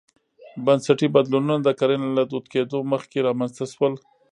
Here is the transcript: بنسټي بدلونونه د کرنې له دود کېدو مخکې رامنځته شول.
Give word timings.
بنسټي 0.65 1.07
بدلونونه 1.15 1.55
د 1.63 1.67
کرنې 1.79 2.09
له 2.17 2.23
دود 2.31 2.45
کېدو 2.53 2.77
مخکې 2.91 3.25
رامنځته 3.27 3.65
شول. 3.73 3.93